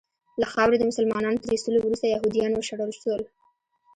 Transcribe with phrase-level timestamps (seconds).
[0.41, 3.21] له خاورې د مسلمانانو تر ایستلو وروسته یهودیان وشړل سول.